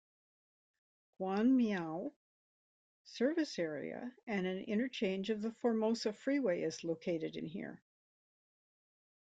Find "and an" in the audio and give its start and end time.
4.25-4.63